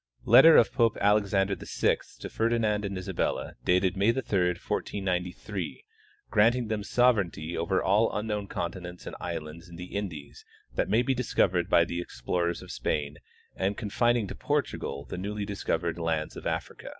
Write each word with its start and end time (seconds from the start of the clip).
Letter 0.25 0.57
of 0.57 0.71
Poi^e 0.73 0.99
Alexander 0.99 1.55
VI 1.55 1.97
to 2.21 2.27
Ferdinand 2.27 2.85
and 2.85 2.97
Isabella, 2.97 3.53
dated 3.63 3.93
Ma}^ 3.93 4.05
3, 4.11 4.47
1493, 4.47 5.83
granting 6.31 6.69
them 6.69 6.83
sovereignty 6.83 7.55
over 7.55 7.83
all 7.83 8.11
unknown 8.11 8.47
continents 8.47 9.05
and 9.05 9.15
islands 9.21 9.69
in 9.69 9.75
the 9.75 9.93
Indies 9.95 10.43
that 10.73 10.89
may 10.89 11.03
be 11.03 11.13
discovered 11.13 11.69
by 11.69 11.85
the 11.85 12.01
explorers 12.01 12.63
of 12.63 12.71
Spain 12.71 13.17
and 13.55 13.77
confining 13.77 14.25
to 14.25 14.33
Portugal 14.33 15.05
the 15.05 15.19
newly 15.19 15.45
dis 15.45 15.63
covered 15.63 15.99
lands 15.99 16.35
of 16.35 16.47
Africa. 16.47 16.89